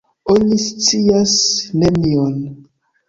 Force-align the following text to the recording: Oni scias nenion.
Oni 0.35 0.55
scias 0.63 1.35
nenion. 1.83 2.35